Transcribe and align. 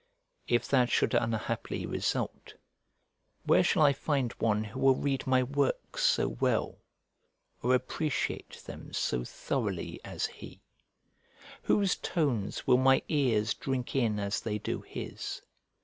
If 0.47 0.67
that 0.69 0.89
should 0.89 1.13
unhappily 1.13 1.85
result, 1.85 2.55
where 3.43 3.63
shall 3.63 3.83
I 3.83 3.93
find 3.93 4.31
one 4.39 4.63
who 4.63 4.79
will 4.79 4.95
read 4.95 5.27
my 5.27 5.43
works 5.43 6.03
so 6.03 6.27
well, 6.27 6.79
or 7.61 7.75
appreciate 7.75 8.63
them 8.65 8.93
so 8.93 9.23
thoroughly 9.23 9.99
as 10.03 10.25
he? 10.25 10.63
Whose 11.61 11.95
tones 11.97 12.65
will 12.65 12.79
my 12.79 13.03
ears 13.09 13.53
drink 13.53 13.95
in 13.95 14.19
as 14.19 14.41
they 14.41 14.57
do 14.57 14.81
his? 14.81 15.43